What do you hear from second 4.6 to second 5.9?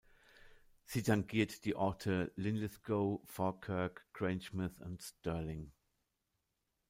und Stirling.